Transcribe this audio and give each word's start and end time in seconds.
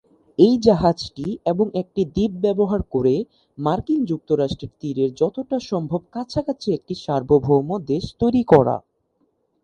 এই 0.39 0.55
জাহাজটি 0.59 1.27
এবং 1.45 1.65
একটি 1.81 2.01
দ্বীপ 2.15 2.33
ব্যবহার 2.45 2.81
করে, 2.93 3.15
মার্কিন 3.57 4.01
যুক্তরাষ্ট্রের 4.05 4.71
তীরের 4.79 5.09
যতটা 5.15 5.57
সম্ভব 5.69 6.01
কাছাকাছি 6.15 6.67
একটি 6.73 6.93
সার্বভৌম 7.03 7.69
দেশ 7.91 8.05
তৈরি 8.21 8.43
করা। 8.51 8.75